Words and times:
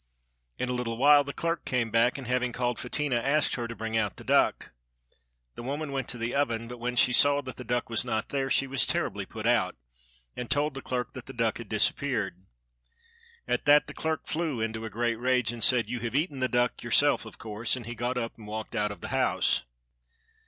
In 0.57 0.67
a 0.67 0.73
little 0.73 0.97
while 0.97 1.23
the 1.23 1.31
clerk 1.31 1.63
came 1.63 1.91
back, 1.91 2.17
and, 2.17 2.25
having 2.25 2.53
called 2.53 2.79
Fetinia, 2.79 3.21
asked 3.23 3.53
her 3.53 3.67
to 3.67 3.75
bring 3.75 3.95
out 3.99 4.15
the 4.17 4.23
duck. 4.23 4.71
The 5.53 5.61
woman 5.61 5.91
went 5.91 6.09
to 6.09 6.17
the 6.17 6.33
oven, 6.33 6.67
but 6.67 6.79
when 6.79 6.95
she 6.95 7.13
saw 7.13 7.41
that 7.41 7.55
the 7.55 7.63
duck 7.63 7.87
was 7.87 8.03
not 8.03 8.29
there, 8.29 8.49
she 8.49 8.65
was 8.65 8.87
terribly 8.87 9.27
put 9.27 9.45
out, 9.45 9.75
and 10.35 10.49
told 10.49 10.73
the 10.73 10.81
clerk 10.81 11.13
that 11.13 11.27
the 11.27 11.33
duck 11.33 11.59
had 11.59 11.69
disappeared. 11.69 12.43
At 13.47 13.65
that 13.65 13.85
the 13.85 13.93
clerk 13.93 14.25
flew 14.25 14.59
into 14.59 14.85
a 14.85 14.89
great 14.89 15.17
rage, 15.17 15.51
and 15.51 15.63
said— 15.63 15.87
"You 15.87 15.99
have 15.99 16.15
eaten 16.15 16.39
the 16.39 16.47
duck 16.49 16.81
yourself, 16.81 17.27
of 17.27 17.37
course," 17.37 17.75
and 17.75 17.85
he 17.85 17.93
got 17.93 18.17
up 18.17 18.39
and 18.39 18.47
walked 18.47 18.73
out 18.73 18.89
of 18.89 19.01
the 19.01 19.09
house. 19.09 19.65